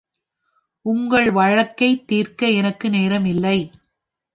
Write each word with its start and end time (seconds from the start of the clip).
உங்கள் 0.85 1.29
வழக்கைத் 1.31 2.03
தீர்க்க 2.07 2.49
எனக்கு 2.51 2.89
நேரம் 2.89 3.25
இல்லை 3.25 3.57